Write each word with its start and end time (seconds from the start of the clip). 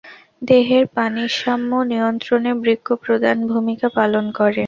দেহের 0.41 0.85
পানিসাম্য 0.95 1.71
নিয়ন্ত্রণে 1.91 2.51
বৃক্ক 2.61 2.87
প্রধান 3.03 3.37
ভূমিকা 3.51 3.87
পালন 3.97 4.25
করে। 4.37 4.59